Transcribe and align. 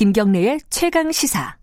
김경래의 0.00 0.60
최강 0.70 1.12
시사. 1.12 1.58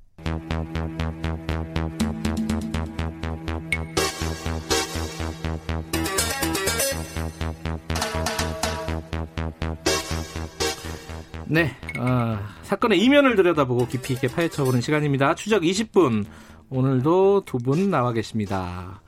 네, 11.47 11.71
어, 11.97 12.37
사건의 12.63 12.99
이면을 13.01 13.35
들여다보고 13.35 13.87
깊이 13.87 14.13
있게 14.13 14.27
파헤쳐보는 14.27 14.81
시간입니다. 14.81 15.35
추적 15.35 15.63
20분. 15.63 16.25
오늘도 16.69 17.43
두 17.45 17.57
분 17.59 17.89
나와 17.89 18.11
계십니다. 18.11 19.01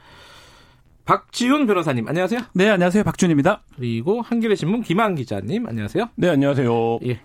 박지훈 1.04 1.68
변호사님, 1.68 2.08
안녕하세요. 2.08 2.40
네, 2.54 2.70
안녕하세요. 2.70 3.04
박준입니다. 3.04 3.64
그리고 3.76 4.22
한겨레 4.22 4.55
신문 4.55 4.82
김한 4.82 5.16
기자님, 5.16 5.68
안녕하세요. 5.68 6.09
네, 6.16 6.30
안녕하세요. 6.30 7.00
예. 7.05 7.20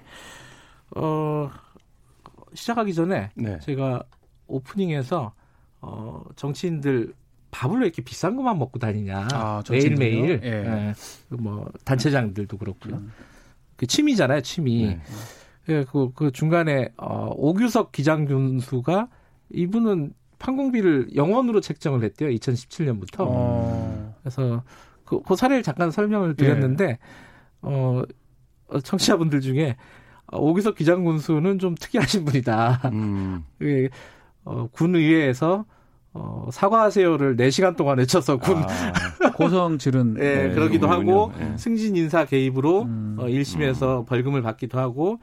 어, 0.96 1.50
시작하기 2.54 2.94
전에 2.94 3.30
네. 3.34 3.58
제가 3.60 4.02
오프닝에서 4.46 5.32
어, 5.80 6.22
정치인들 6.36 7.14
밥을 7.50 7.80
왜 7.80 7.86
이렇게 7.86 8.02
비싼 8.02 8.36
것만 8.36 8.58
먹고 8.58 8.78
다니냐. 8.78 9.28
아, 9.32 9.62
매일 9.70 9.94
매일. 9.94 10.40
정치인들요? 10.40 10.50
예. 10.50 10.88
예. 10.88 10.94
그뭐 11.28 11.70
단체장들도 11.84 12.58
그렇고요. 12.58 13.02
그 13.76 13.86
취미잖아요, 13.86 14.40
취미. 14.40 14.86
네. 14.86 15.00
예, 15.68 15.84
그, 15.84 16.12
그 16.14 16.30
중간에 16.30 16.90
어, 16.96 17.32
오규석 17.36 17.92
기장군수가 17.92 19.08
이분은 19.50 20.14
판공비를 20.38 21.14
영원으로 21.14 21.60
책정을 21.60 22.02
했대요. 22.02 22.28
2017년부터. 22.30 23.20
어. 23.20 24.14
그래서 24.20 24.62
그, 25.04 25.22
그 25.22 25.36
사례를 25.36 25.62
잠깐 25.62 25.90
설명을 25.90 26.36
드렸는데 26.36 26.98
어, 27.62 28.02
어, 28.68 28.80
청취자분들 28.80 29.40
중에 29.40 29.70
어, 29.70 29.74
오규석 30.38 30.74
기장군수는 30.76 31.58
좀 31.58 31.74
특이하신 31.74 32.24
분이다. 32.26 32.80
음. 32.92 33.44
그, 33.58 33.88
어, 34.44 34.68
군의회에서 34.72 35.64
어, 36.12 36.48
사과하세요를 36.52 37.36
4시간 37.36 37.76
동안 37.76 37.98
외쳐서 37.98 38.36
군 38.36 38.58
아, 38.58 38.62
고성 39.34 39.78
지른 39.78 40.16
예, 40.20 40.48
네, 40.48 40.54
그러기도 40.54 40.86
하고. 40.88 41.32
네. 41.36 41.56
승진 41.56 41.96
인사 41.96 42.24
개입으로 42.24 42.82
음. 42.82 43.16
어, 43.18 43.24
1심에서 43.26 44.06
벌금을 44.06 44.42
받기도 44.42 44.78
하고 44.78 45.18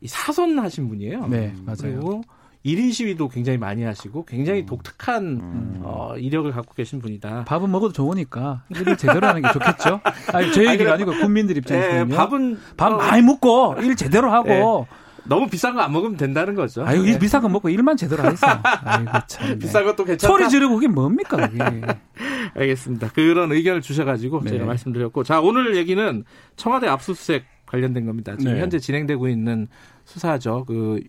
이 0.00 0.08
사선하신 0.08 0.88
분이에요. 0.88 1.28
네, 1.28 1.54
맞아요. 1.64 1.76
그리고 1.82 2.22
1인 2.64 2.92
시위도 2.92 3.28
굉장히 3.28 3.58
많이 3.58 3.82
하시고 3.82 4.24
굉장히 4.24 4.64
독특한 4.64 5.24
음. 5.24 5.80
어, 5.82 6.14
이력을 6.16 6.50
갖고 6.52 6.72
계신 6.74 6.98
분이다. 7.00 7.44
밥은 7.44 7.70
먹어도 7.70 7.92
좋으니까 7.92 8.62
일을 8.70 8.96
제대로 8.96 9.26
하는 9.26 9.42
게 9.42 9.52
좋겠죠. 9.52 10.00
아니, 10.32 10.50
제 10.52 10.70
얘기가 10.70 10.94
아니고 10.94 11.12
국민들 11.12 11.56
예, 11.56 11.58
입장에서는요. 11.58 12.16
밥은 12.16 12.58
밥 12.76 12.92
어, 12.92 12.96
많이 12.96 13.22
먹고 13.22 13.76
일 13.80 13.94
제대로 13.96 14.30
하고 14.30 14.86
너무 15.26 15.48
비싼 15.48 15.74
거 15.74 15.80
안 15.82 15.92
먹으면 15.92 16.16
된다는 16.16 16.54
거죠. 16.54 16.84
아유, 16.86 17.06
예. 17.06 17.12
이 17.12 17.18
비싼 17.18 17.42
거 17.42 17.48
먹고 17.48 17.68
일만 17.68 17.96
제대로 17.96 18.22
하겠어. 18.22 18.46
아이고 18.62 19.10
참. 19.26 19.48
네. 19.48 19.58
비싼 19.58 19.84
것도 19.84 20.04
괜찮다. 20.04 20.32
소리 20.32 20.48
지르고 20.48 20.74
그게 20.76 20.88
뭡니까 20.88 21.48
그게. 21.48 21.82
알겠습니다. 22.56 23.10
그런 23.12 23.52
의견을 23.52 23.80
주셔가지고 23.82 24.42
네. 24.44 24.50
제가 24.50 24.64
말씀드렸고, 24.66 25.24
자 25.24 25.40
오늘 25.40 25.76
얘기는 25.76 26.24
청와대 26.56 26.88
압수수색 26.88 27.44
관련된 27.66 28.06
겁니다. 28.06 28.36
지금 28.38 28.54
네. 28.54 28.60
현재 28.60 28.78
진행되고 28.78 29.28
있는 29.28 29.66
수사죠. 30.04 30.64
그 30.66 31.00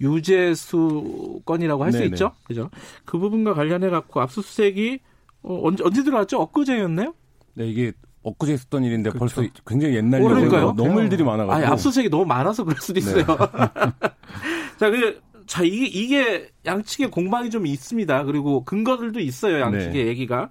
유재수 0.00 1.42
건이라고 1.44 1.84
할 1.84 1.92
수. 1.92 2.04
있죠, 2.04 2.32
그죠? 2.44 2.70
그 3.04 3.18
부분과 3.18 3.54
관련해 3.54 3.90
갖고 3.90 4.20
압수수색이 4.20 5.00
어, 5.42 5.60
언제 5.64 5.82
언제 5.84 6.02
들어왔죠? 6.02 6.40
엊그제였나요? 6.40 7.14
네, 7.54 7.68
이게 7.68 7.92
엊그제 8.22 8.54
있었던 8.54 8.84
일인데 8.84 9.10
그렇죠. 9.10 9.36
벌써 9.36 9.52
굉장히 9.66 9.96
옛날 9.96 10.20
어, 10.20 10.24
일이라서 10.26 10.48
그러니까요. 10.48 10.74
너무 10.76 11.00
일들이 11.00 11.24
많아가지고. 11.24 11.66
아, 11.66 11.72
압수수색이 11.72 12.10
너무 12.10 12.24
많아서 12.26 12.64
그럴 12.64 12.80
수도 12.80 12.98
있어요. 12.98 13.24
자, 14.78 14.90
그, 14.90 15.20
자, 15.46 15.62
이게, 15.62 15.86
이게 15.86 16.50
양측의 16.66 17.10
공방이 17.10 17.50
좀 17.50 17.66
있습니다. 17.66 18.24
그리고 18.24 18.64
근거들도 18.64 19.18
있어요. 19.20 19.60
양측의 19.60 19.92
네. 19.92 20.06
얘기가. 20.06 20.50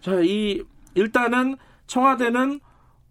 자, 0.00 0.20
이, 0.22 0.62
일단은 0.94 1.56
청와대는 1.86 2.60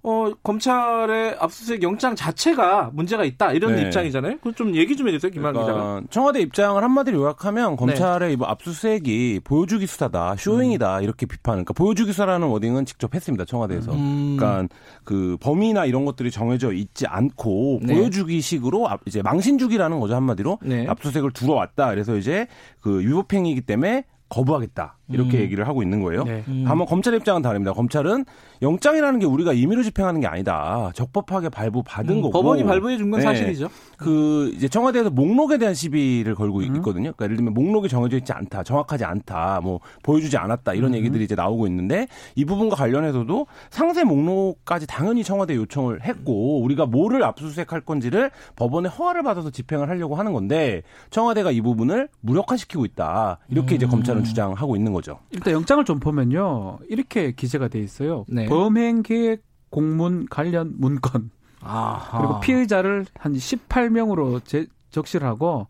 어, 0.10 0.32
검찰의 0.42 1.36
압수수색 1.38 1.84
영장 1.84 2.16
자체가 2.16 2.92
문제가 2.94 3.26
있다. 3.26 3.52
이런 3.52 3.76
네. 3.76 3.82
입장이잖아요. 3.82 4.38
그좀 4.38 4.74
얘기 4.76 4.96
좀 4.96 5.10
해주세요, 5.10 5.30
김한 5.32 5.52
기자가. 5.54 5.74
그러니까 5.74 6.08
청와대 6.10 6.40
입장을 6.40 6.82
한마디로 6.82 7.20
요약하면 7.24 7.72
네. 7.72 7.76
검찰의 7.76 8.32
이번 8.32 8.50
압수수색이 8.50 9.42
보여주기 9.44 9.86
수사다, 9.86 10.38
쇼잉이다 10.38 11.02
이렇게 11.02 11.26
비판. 11.26 11.56
그러니까 11.56 11.74
보여주기 11.74 12.14
수사라는 12.14 12.48
워딩은 12.48 12.86
직접 12.86 13.14
했습니다 13.14 13.44
청와대에서. 13.44 13.92
음. 13.92 14.38
그러니까 14.38 14.74
그 15.04 15.36
범위나 15.42 15.84
이런 15.84 16.06
것들이 16.06 16.32
정해져 16.32 16.72
있지 16.72 17.06
않고 17.06 17.82
네. 17.84 17.94
보여주기식으로 17.96 18.88
압- 18.88 19.02
이제 19.08 19.22
망신주기라는 19.22 20.00
거죠 20.00 20.16
한마디로 20.16 20.60
네. 20.62 20.86
압수수색을 20.88 21.32
들어왔다. 21.34 21.90
그래서 21.90 22.16
이제 22.16 22.48
그 22.80 23.00
위법행위이기 23.02 23.60
때문에 23.62 24.06
거부하겠다 24.30 24.98
이렇게 25.10 25.38
음. 25.38 25.42
얘기를 25.44 25.68
하고 25.68 25.82
있는 25.84 26.02
거예요. 26.02 26.24
네. 26.24 26.44
다만 26.66 26.86
검찰 26.86 27.14
입장은 27.14 27.42
다릅니다. 27.42 27.74
검찰은 27.74 28.26
영장이라는 28.62 29.20
게 29.20 29.26
우리가 29.26 29.54
임의로 29.54 29.84
집행하는 29.84 30.20
게 30.20 30.28
아니다. 30.28 30.92
적법하게 30.96 31.50
발부 31.50 31.84
받은 31.84 32.16
음, 32.16 32.22
거고. 32.22 32.32
법원이 32.32 32.64
발부해 32.64 32.98
준건 32.98 33.20
네. 33.20 33.24
사실이죠. 33.24 33.70
그 33.98 34.52
이제 34.56 34.68
청와대에서 34.68 35.10
목록에 35.10 35.58
대한 35.58 35.74
시비를 35.74 36.36
걸고 36.36 36.62
있거든요. 36.64 37.14
그러니까 37.14 37.26
예를 37.26 37.36
들면 37.38 37.54
목록이 37.54 37.88
정해져 37.90 38.18
있지 38.18 38.34
않다, 38.34 38.64
정확하지 38.64 39.06
않다, 39.06 39.62
뭐 39.64 39.80
보여주지 40.04 40.38
않았다 40.38 40.74
이런 40.74 40.94
얘기들이 40.94 41.24
이제 41.24 41.36
나오고 41.36 41.68
있는데 41.68 42.08
이 42.36 42.46
부분과 42.46 42.76
관련해서도 42.76 43.48
상세 43.70 44.04
목록까지 44.04 44.88
당연히 44.88 45.24
청와대 45.24 45.56
요청을 45.56 46.04
했고 46.04 46.62
우리가 46.62 46.86
뭐를 46.86 47.24
압수수색할 47.24 47.82
건지를 47.82 48.32
법원의 48.56 48.92
허가를 48.92 49.24
받아서 49.24 49.50
집행을 49.50 49.90
하려고 49.90 50.16
하는 50.16 50.34
건데 50.34 50.82
청와대가 51.10 51.52
이 51.52 51.62
부분을 51.62 52.10
무력화시키고 52.22 52.86
있다 52.86 53.40
이렇게 53.50 53.76
이제 53.76 53.86
검찰은 53.86 54.24
주장하고 54.24 54.76
있는 54.76 54.94
거죠. 54.94 54.97
일단 55.32 55.54
영장을 55.54 55.84
좀 55.86 56.00
보면요. 56.00 56.80
이렇게 56.90 57.32
기재가 57.32 57.68
돼 57.68 57.80
있어요. 57.80 58.26
네. 58.28 58.46
범행 58.46 59.04
계획 59.04 59.44
공문 59.70 60.28
관련 60.30 60.74
문건. 60.78 61.32
아하. 61.62 62.20
그리고 62.20 62.40
피의자를 62.40 63.06
한 63.16 63.34
18명으로 63.34 64.44
제, 64.46 64.68
적시를 64.92 65.28
하고 65.28 65.68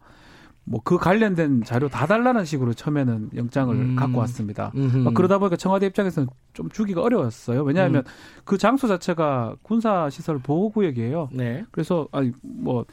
뭐 0.67 0.81
그 0.83 0.97
관련된 0.97 1.63
자료 1.63 1.87
다 1.87 2.05
달라는 2.05 2.43
식으로 2.43 2.73
처음에는 2.73 3.29
영장을 3.35 3.73
음. 3.73 3.95
갖고 3.95 4.19
왔습니다. 4.19 4.71
그러다 5.16 5.37
보니까 5.37 5.55
청와대 5.55 5.85
입장에서는 5.85 6.27
좀 6.53 6.69
주기가 6.69 7.01
어려웠어요. 7.01 7.63
왜냐하면 7.63 8.01
음. 8.01 8.11
그 8.43 8.57
장소 8.57 8.87
자체가 8.87 9.55
군사 9.61 10.09
시설 10.09 10.39
보호 10.39 10.69
구역이에요. 10.69 11.29
네. 11.31 11.63
그래서 11.71 12.07
아니 12.11 12.31
뭐 12.43 12.85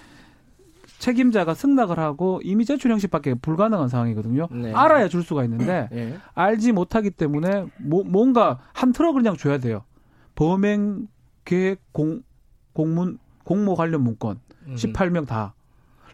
책임자가 0.98 1.54
승낙을 1.54 1.98
하고 1.98 2.40
이미 2.42 2.64
제출 2.64 2.90
형식밖에 2.90 3.34
불가능한 3.34 3.88
상황이거든요. 3.88 4.48
네. 4.50 4.72
알아야 4.72 5.08
줄 5.08 5.22
수가 5.22 5.44
있는데 5.44 5.88
예. 5.92 6.18
알지 6.34 6.72
못하기 6.72 7.10
때문에 7.10 7.66
뭐, 7.78 8.04
뭔가 8.04 8.60
한 8.72 8.92
트럭을 8.92 9.22
그냥 9.22 9.36
줘야 9.36 9.58
돼요. 9.58 9.84
범행 10.34 11.08
계획 11.44 11.80
공, 11.92 12.22
공문 12.72 13.18
공모 13.44 13.74
관련 13.74 14.02
문건 14.02 14.40
음. 14.66 14.74
18명 14.74 15.26
다. 15.26 15.54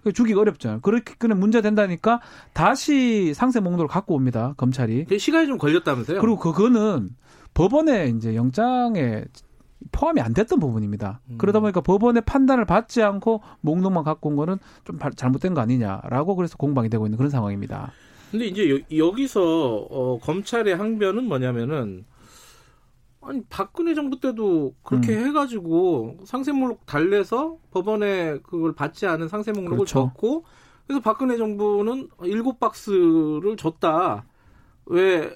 그러니까 0.00 0.16
주기가 0.16 0.40
어렵잖아요. 0.40 0.80
그렇게 0.80 1.14
그냥 1.18 1.38
문제 1.38 1.60
된다니까 1.60 2.20
다시 2.52 3.34
상세 3.34 3.60
목록을 3.60 3.86
갖고 3.86 4.14
옵니다. 4.14 4.54
검찰이. 4.56 5.04
그 5.04 5.18
시간이 5.18 5.46
좀 5.46 5.58
걸렸다면서요? 5.58 6.20
그리고 6.20 6.38
그거는 6.38 7.10
법원에 7.54 8.08
이제 8.08 8.34
영장에 8.34 9.24
포함이 9.92 10.20
안 10.20 10.34
됐던 10.34 10.60
부분입니다. 10.60 11.20
음. 11.30 11.38
그러다 11.38 11.60
보니까 11.60 11.80
법원의 11.80 12.22
판단을 12.26 12.64
받지 12.64 13.02
않고 13.02 13.42
목록만 13.60 14.04
갖고 14.04 14.28
온 14.28 14.36
거는 14.36 14.58
좀 14.84 14.98
바- 14.98 15.10
잘못된 15.10 15.54
거 15.54 15.60
아니냐라고 15.60 16.36
그래서 16.36 16.56
공방이 16.56 16.88
되고 16.88 17.06
있는 17.06 17.16
그런 17.16 17.30
상황입니다. 17.30 17.92
근데 18.30 18.46
이제 18.46 18.84
여, 18.96 19.12
기서 19.12 19.40
어, 19.90 20.18
검찰의 20.20 20.76
항변은 20.76 21.24
뭐냐면은 21.24 22.04
아니 23.22 23.42
박근혜 23.50 23.94
정부 23.94 24.18
때도 24.20 24.74
그렇게 24.82 25.14
음. 25.16 25.26
해가지고 25.26 26.18
상세 26.24 26.52
목록 26.52 26.86
달래서 26.86 27.58
법원에 27.70 28.38
그걸 28.42 28.74
받지 28.74 29.06
않은 29.06 29.28
상세 29.28 29.50
목록을 29.52 29.76
그렇죠. 29.78 30.10
줬고 30.14 30.44
그래서 30.86 31.00
박근혜 31.02 31.36
정부는 31.36 32.08
일곱 32.24 32.58
박스를 32.60 33.56
줬다. 33.56 34.24
왜 34.86 35.30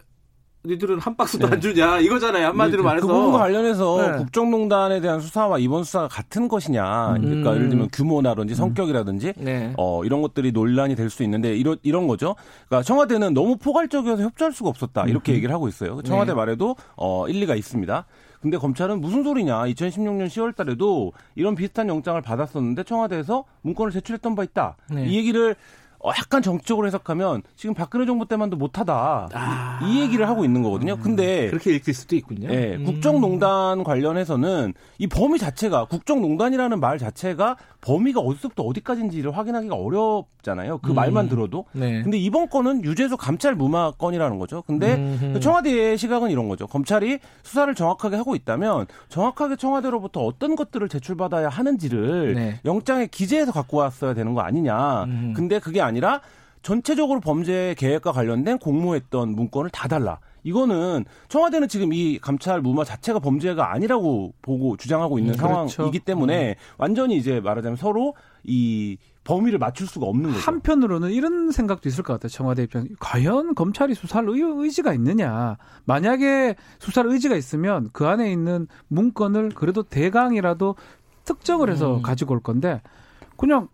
니들은 0.67 0.99
한 0.99 1.15
박스도 1.15 1.47
네. 1.47 1.55
안 1.55 1.61
주냐 1.61 1.99
이거잖아요 2.01 2.47
한마디로 2.49 2.79
네, 2.83 2.85
말해서. 2.85 3.07
그 3.07 3.13
부분과 3.13 3.39
관련해서 3.39 4.13
네. 4.13 4.19
국정농단에 4.19 5.01
대한 5.01 5.21
수사와 5.21 5.59
이번 5.59 5.85
수사가 5.85 6.09
같은 6.09 6.49
것이냐. 6.49 7.17
그러니까 7.21 7.51
음. 7.51 7.57
예를 7.57 7.69
들면 7.69 7.89
규모라든지 7.93 8.55
성격이라든지 8.55 9.35
네. 9.37 9.75
어, 9.77 10.03
이런 10.05 10.23
것들이 10.23 10.53
논란이 10.53 10.97
될 10.97 11.05
수 11.11 11.23
있는데 11.23 11.55
이런 11.55 11.77
이런 11.83 12.09
거죠. 12.09 12.35
그러니까 12.67 12.83
청와대는 12.83 13.35
너무 13.35 13.57
포괄적이어서 13.57 14.23
협조할 14.23 14.53
수가 14.53 14.71
없었다. 14.71 15.05
이렇게 15.05 15.33
얘기를 15.35 15.55
하고 15.55 15.69
있어요. 15.69 16.01
청와대 16.03 16.33
네. 16.33 16.35
말에도 16.37 16.75
어, 16.97 17.29
일리가 17.29 17.55
있습니다. 17.55 18.07
근데 18.41 18.57
검찰은 18.59 19.01
무슨 19.01 19.23
소리냐? 19.23 19.63
2016년 19.67 20.27
10월 20.27 20.57
달에도 20.57 21.13
이런 21.35 21.55
비슷한 21.55 21.89
영장을 21.89 22.21
받았었는데 22.21 22.83
청와대에서 22.85 23.45
문건을 23.63 23.93
제출했던 23.93 24.35
바 24.35 24.43
있다. 24.45 24.77
네. 24.91 25.07
이 25.07 25.17
얘기를 25.19 25.55
어, 26.05 26.11
약간 26.11 26.43
정치적으로 26.43 26.87
해석하면 26.87 27.43
지금 27.57 27.75
박근혜 27.75 28.05
정부 28.05 28.29
때만도 28.29 28.59
못하다 28.59 29.31
아. 29.33 29.81
이 29.89 30.03
얘기를 30.03 30.29
하고 30.29 30.45
있는 30.45 30.63
거거든요. 30.63 30.99
근데 30.99 31.49
그렇게 31.49 31.75
읽힐 31.75 31.95
수도 31.95 32.15
있군요. 32.15 32.51
예, 32.53 32.77
음. 32.77 32.85
국정농단 32.85 33.83
관련해서는 33.83 34.75
이 34.99 35.07
범위 35.07 35.39
자체가 35.39 35.87
국정농단이라는 35.87 36.79
말 36.79 36.99
자체가 36.99 37.57
범위가 37.81 38.21
어디서부터 38.21 38.65
어디까지인지를 38.65 39.35
확인하기가 39.35 39.75
어렵잖아요. 39.75 40.79
그 40.79 40.91
음. 40.91 40.95
말만 40.95 41.31
들어도. 41.31 41.65
네. 41.73 42.03
근데 42.03 42.19
이번 42.19 42.51
건은 42.51 42.85
유죄소 42.85 43.17
감찰 43.17 43.55
무마 43.55 43.91
건이라는 43.93 44.39
거죠. 44.39 44.63
근데 44.67 44.97
음흠. 44.97 45.41
청와대의 45.41 45.97
시각은 45.97 46.31
이런 46.31 46.49
거죠. 46.49 46.67
검찰이 46.67 47.19
수사를 47.43 47.75
정확하게 47.75 48.17
하고 48.17 48.35
있다면 48.35 48.87
정확하게 49.09 49.57
청와대로부터 49.57 50.21
어떤 50.21 50.55
것들을 50.55 50.87
제출받아야 50.91 51.49
하는지를 51.49 52.35
네. 52.35 52.61
영장에 52.67 53.07
기재해서 53.07 53.53
갖고 53.53 53.79
왔어야 53.79 54.13
되는 54.13 54.35
거 54.35 54.43
아니냐. 54.43 55.05
음. 55.05 55.33
근데 55.35 55.59
그게 55.59 55.81
아니 55.81 55.94
라 56.01 56.21
전체적으로 56.63 57.21
범죄 57.21 57.75
계획과 57.79 58.13
관련된 58.13 58.59
공모했던 58.59 59.35
문건을 59.35 59.71
다 59.71 59.87
달라. 59.87 60.19
이거는 60.45 61.05
청와대는 61.29 61.69
지금 61.69 61.93
이 61.93 62.19
감찰 62.19 62.61
무마 62.61 62.85
자체가 62.85 63.19
범죄가 63.19 63.73
아니라고 63.73 64.33
보고 64.43 64.77
주장하고 64.77 65.19
있는 65.19 65.35
음, 65.35 65.39
그렇죠. 65.39 65.69
상황이기 65.69 66.01
때문에 66.01 66.57
완전히 66.79 67.17
이제 67.17 67.41
말하자면 67.41 67.77
서로 67.77 68.15
이 68.45 68.99
범위를 69.25 69.59
맞출 69.59 69.87
수가 69.87 70.07
없는 70.07 70.33
거죠. 70.33 70.41
한편으로는 70.41 71.11
이런 71.11 71.51
생각도 71.51 71.89
있을 71.89 72.05
것 72.05 72.15
같아요. 72.15 72.29
청와대 72.29 72.63
입장. 72.63 72.87
과연 73.01 73.55
검찰이 73.55 73.95
수사할 73.95 74.29
의, 74.29 74.41
의지가 74.41 74.93
있느냐. 74.95 75.57
만약에 75.87 76.57
수사할 76.79 77.11
의지가 77.11 77.37
있으면 77.37 77.89
그 77.93 78.07
안에 78.07 78.31
있는 78.31 78.69
문건을 78.89 79.51
그래도 79.55 79.83
대강이라도 79.83 80.77
특정을 81.25 81.71
해서 81.71 81.97
음. 81.97 82.03
가지고 82.03 82.35
올 82.35 82.41
건데 82.41 82.83
그냥 83.37 83.69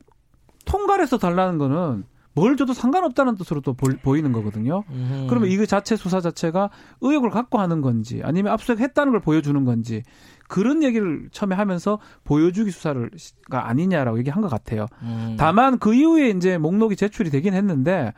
통과를 0.71 1.03
해서 1.03 1.19
달라는 1.19 1.59
거는 1.59 2.05
뭘 2.33 2.57
줘도 2.57 2.73
상관없다는 2.73 3.35
뜻으로 3.35 3.61
또 3.61 3.75
보, 3.75 3.89
보이는 4.03 4.31
거거든요. 4.31 4.85
음. 4.91 5.27
그러면 5.29 5.51
이거 5.51 5.67
자체 5.67 5.97
수사 5.97 6.21
자체가 6.21 6.71
의혹을 7.01 7.31
갖고 7.31 7.59
하는 7.59 7.81
건지 7.81 8.21
아니면 8.23 8.53
압수수색했다는 8.53 9.13
걸 9.13 9.21
보여주는 9.21 9.65
건지 9.65 10.03
그런 10.47 10.83
얘기를 10.83 11.29
처음에 11.33 11.57
하면서 11.57 11.99
보여주기 12.25 12.71
수사를가 12.71 13.69
아니냐라고 13.69 14.19
얘기한 14.19 14.43
것 14.43 14.49
같아요. 14.49 14.87
음. 15.03 15.37
다만 15.39 15.79
그 15.79 15.93
이후에 15.93 16.31
이제 16.31 16.57
목록이 16.57 16.97
제출이 16.97 17.31
되긴 17.31 17.55
했는데 17.55 18.13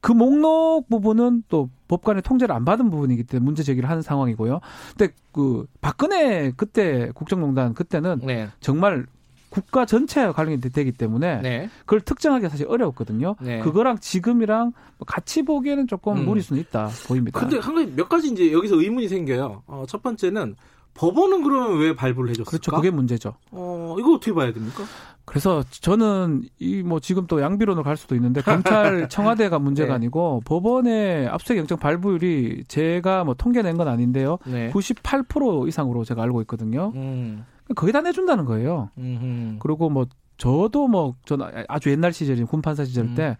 그 0.00 0.12
목록 0.12 0.88
부분은 0.88 1.44
또 1.48 1.70
법관의 1.88 2.22
통제를 2.22 2.54
안 2.54 2.64
받은 2.64 2.90
부분이기 2.90 3.24
때문에 3.24 3.44
문제 3.44 3.62
제기를 3.62 3.88
하는 3.88 4.02
상황이고요. 4.02 4.60
근데 4.96 5.14
그 5.32 5.66
박근혜 5.80 6.52
그때 6.56 7.10
국정농단 7.14 7.74
그때는 7.74 8.20
네. 8.24 8.48
정말 8.60 9.06
국가 9.54 9.86
전체와 9.86 10.32
관련이 10.32 10.60
되기 10.60 10.90
때문에 10.90 11.40
네. 11.40 11.70
그걸 11.80 12.00
특정하기가 12.00 12.48
사실 12.48 12.66
어려웠거든요. 12.68 13.36
네. 13.40 13.60
그거랑 13.60 13.98
지금이랑 14.00 14.72
같이 15.06 15.42
보기에는 15.42 15.86
조금 15.86 16.16
음. 16.16 16.24
무리수는 16.26 16.60
있다 16.60 16.88
보입니다. 17.06 17.38
근데 17.38 17.58
한 17.58 17.72
가지 17.76 17.92
몇 17.94 18.08
가지 18.08 18.28
이제 18.32 18.52
여기서 18.52 18.80
의문이 18.80 19.06
생겨요. 19.06 19.62
어, 19.68 19.84
첫 19.86 20.02
번째는 20.02 20.56
법원은 20.94 21.44
그러면 21.44 21.78
왜 21.78 21.94
발부를 21.94 22.30
해줬을까? 22.30 22.50
그렇죠. 22.50 22.72
그게 22.72 22.90
문제죠. 22.90 23.34
어, 23.52 23.96
이거 23.98 24.14
어떻게 24.14 24.32
봐야 24.32 24.52
됩니까? 24.52 24.82
그래서 25.24 25.62
저는 25.70 26.42
이 26.58 26.82
뭐 26.82 26.98
지금 27.00 27.26
또 27.28 27.40
양비론으로 27.40 27.82
갈 27.84 27.96
수도 27.96 28.14
있는데 28.16 28.42
검찰 28.42 29.08
청와대가 29.08 29.58
문제가 29.60 29.88
네. 29.90 29.94
아니고 29.94 30.42
법원의 30.46 31.28
압수수색 31.28 31.58
영장 31.58 31.78
발부율이 31.78 32.64
제가 32.68 33.22
뭐 33.24 33.34
통계낸 33.34 33.76
건 33.76 33.86
아닌데요. 33.88 34.38
네. 34.46 34.70
98% 34.72 35.68
이상으로 35.68 36.04
제가 36.04 36.22
알고 36.24 36.40
있거든요. 36.42 36.92
음. 36.96 37.44
거의 37.74 37.92
다 37.92 38.00
내준다는 38.00 38.44
거예요. 38.44 38.90
음. 38.98 39.56
그리고 39.60 39.88
뭐 39.88 40.06
저도 40.36 40.88
뭐 40.88 41.14
저는 41.24 41.64
아주 41.68 41.90
옛날 41.90 42.12
시절인 42.12 42.46
군판사 42.46 42.84
시절 42.84 43.06
음. 43.06 43.14
때 43.14 43.36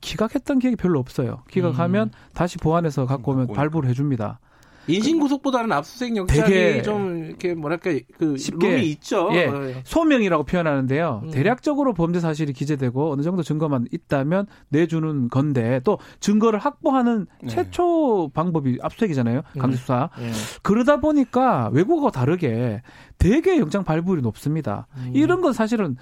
기각했던 0.00 0.58
기억이 0.58 0.76
별로 0.76 0.98
없어요. 0.98 1.42
기각하면 1.50 2.10
다시 2.34 2.58
보완해서 2.58 3.06
갖고 3.06 3.32
오면 3.32 3.48
발부를 3.48 3.88
해줍니다. 3.90 4.38
인신구속보다는 4.88 5.72
압수수색 5.72 6.16
영장이 6.16 6.82
좀 6.82 7.24
이렇게 7.26 7.54
뭐랄까 7.54 7.90
그 8.18 8.36
쉽게, 8.36 8.68
룸이 8.68 8.86
있죠. 8.90 9.28
예. 9.32 9.46
어, 9.46 9.72
소명이라고 9.84 10.44
표현하는데요. 10.44 11.22
음. 11.24 11.30
대략적으로 11.30 11.94
범죄 11.94 12.20
사실이 12.20 12.52
기재되고 12.52 13.12
어느 13.12 13.22
정도 13.22 13.42
증거만 13.42 13.86
있다면 13.90 14.46
내주는 14.68 15.28
건데 15.28 15.80
또 15.84 15.98
증거를 16.20 16.58
확보하는 16.58 17.26
네. 17.42 17.48
최초 17.48 18.30
방법이 18.32 18.78
압수수색이잖아요. 18.82 19.42
음. 19.56 19.60
강제수사. 19.60 20.10
예. 20.20 20.30
그러다 20.62 21.00
보니까 21.00 21.70
외국과 21.72 22.10
다르게 22.10 22.82
되게 23.18 23.58
영장 23.58 23.84
발부율이 23.84 24.22
높습니다. 24.22 24.86
음. 24.96 25.12
이런 25.14 25.40
건 25.40 25.52
사실은 25.52 25.96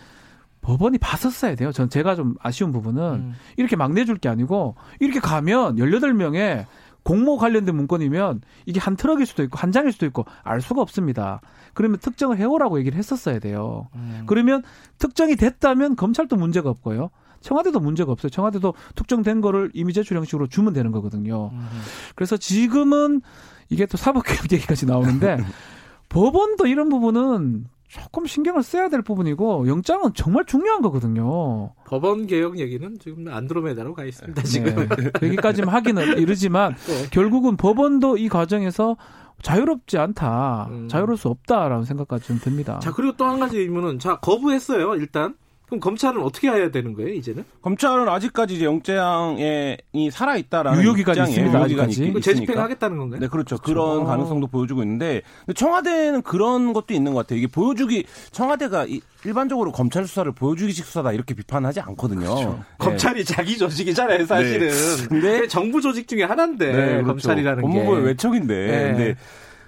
법원이 0.64 0.98
봤었어야 0.98 1.54
돼요. 1.54 1.72
전 1.72 1.90
제가 1.90 2.14
좀 2.14 2.34
아쉬운 2.40 2.72
부분은 2.72 3.02
음. 3.02 3.34
이렇게 3.56 3.76
막 3.76 3.92
내줄 3.92 4.16
게 4.16 4.28
아니고 4.28 4.76
이렇게 4.98 5.20
가면 5.20 5.76
18명의 5.76 6.64
공모 7.04 7.36
관련된 7.36 7.76
문건이면 7.76 8.40
이게 8.66 8.80
한 8.80 8.96
트럭일 8.96 9.26
수도 9.26 9.42
있고 9.44 9.58
한 9.58 9.70
장일 9.70 9.92
수도 9.92 10.06
있고 10.06 10.24
알 10.42 10.60
수가 10.60 10.80
없습니다. 10.82 11.40
그러면 11.74 11.98
특정을 11.98 12.38
해오라고 12.38 12.78
얘기를 12.80 12.98
했었어야 12.98 13.38
돼요. 13.38 13.88
음. 13.94 14.24
그러면 14.26 14.62
특정이 14.98 15.36
됐다면 15.36 15.96
검찰도 15.96 16.36
문제가 16.36 16.70
없고요. 16.70 17.10
청와대도 17.42 17.78
문제가 17.78 18.10
없어요. 18.10 18.30
청와대도 18.30 18.72
특정된 18.94 19.42
거를 19.42 19.70
이미 19.74 19.92
제출 19.92 20.16
형식으로 20.16 20.46
주면 20.46 20.72
되는 20.72 20.90
거거든요. 20.92 21.50
음. 21.52 21.68
그래서 22.14 22.38
지금은 22.38 23.20
이게 23.68 23.84
또 23.86 23.98
사법개혁 23.98 24.50
얘기까지 24.52 24.86
나오는데 24.86 25.36
법원도 26.08 26.66
이런 26.66 26.88
부분은 26.88 27.66
조금 27.94 28.26
신경을 28.26 28.62
써야 28.64 28.88
될 28.88 29.02
부분이고 29.02 29.68
영장은 29.68 30.14
정말 30.14 30.44
중요한 30.46 30.82
거거든요. 30.82 31.72
법원 31.86 32.26
개혁 32.26 32.58
얘기는 32.58 32.96
지금 32.98 33.28
안드로메다로 33.28 33.94
가 33.94 34.04
있습니다. 34.04 34.42
지금. 34.42 34.88
네. 34.88 35.10
여기까지만 35.22 35.72
하기는 35.72 36.18
이르지만 36.18 36.74
네. 36.88 37.06
결국은 37.12 37.56
법원도 37.56 38.16
이 38.16 38.28
과정에서 38.28 38.96
자유롭지 39.42 39.98
않다, 39.98 40.68
음. 40.70 40.88
자유로울 40.88 41.16
수 41.18 41.28
없다라는 41.28 41.84
생각까지 41.84 42.26
좀 42.26 42.38
듭니다. 42.38 42.78
자 42.80 42.92
그리고 42.92 43.16
또 43.16 43.26
한 43.26 43.38
가지 43.38 43.58
의문은 43.58 43.98
자 44.00 44.16
거부했어요 44.18 44.96
일단. 44.96 45.34
그럼 45.74 45.80
검찰은 45.80 46.20
어떻게 46.22 46.48
해야 46.48 46.70
되는 46.70 46.94
거예요 46.94 47.10
이제는? 47.14 47.44
검찰은 47.62 48.08
아직까지 48.08 48.54
이제 48.54 48.64
영장이 48.64 50.10
살아 50.12 50.36
있다라는 50.36 50.82
유효기간이 50.82 51.20
있습니다, 51.30 51.58
유효기간이. 51.68 52.20
재집행하겠다는 52.20 52.98
건가요? 52.98 53.20
네, 53.20 53.28
그렇죠. 53.28 53.58
그런 53.58 54.00
어. 54.00 54.04
가능성도 54.04 54.46
보여주고 54.46 54.82
있는데 54.82 55.22
근데 55.46 55.52
청와대는 55.58 56.22
그런 56.22 56.72
것도 56.72 56.94
있는 56.94 57.12
것 57.14 57.20
같아요. 57.20 57.38
이게 57.38 57.46
보여주기 57.48 58.04
청와대가 58.30 58.84
이- 58.86 59.00
일반적으로 59.24 59.72
검찰 59.72 60.06
수사를 60.06 60.30
보여주기식 60.32 60.84
수사다 60.84 61.12
이렇게 61.12 61.34
비판하지 61.34 61.80
않거든요. 61.80 62.20
네. 62.20 62.26
그렇죠. 62.44 62.64
검찰이 62.78 63.24
자기 63.24 63.56
조직이잖아요 63.58 64.26
사실은. 64.26 64.70
근데 65.08 65.32
그게 65.32 65.48
정부 65.48 65.80
조직 65.80 66.06
중에 66.06 66.22
하나인데 66.24 66.66
네, 66.72 66.86
그렇죠. 66.88 67.06
검찰이라는 67.06 67.56
게. 67.56 67.62
법무부의 67.62 68.04
외척인데. 68.04 68.54
네. 68.66 68.82
근데 68.92 69.16